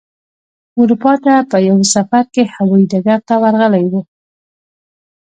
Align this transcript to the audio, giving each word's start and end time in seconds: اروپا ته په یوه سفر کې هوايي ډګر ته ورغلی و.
اروپا 0.79 1.13
ته 1.23 1.33
په 1.51 1.57
یوه 1.67 1.85
سفر 1.95 2.23
کې 2.33 2.43
هوايي 2.55 2.85
ډګر 2.91 3.19
ته 3.27 3.35
ورغلی 3.43 3.85
و. 3.91 3.93